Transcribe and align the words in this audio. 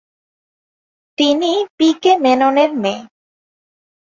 তিনি 1.17 1.51
P 1.77 1.87
K 2.01 2.11
মেননের 2.23 2.71
মেয়ে। 2.81 3.01